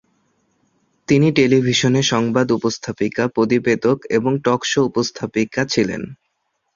[1.07, 6.01] তিনি টেলিভিশনে সংবাদ উপস্থাপিকা, প্রতিবেদক এবং টক শো উপস্থাপিকা ছিলেন।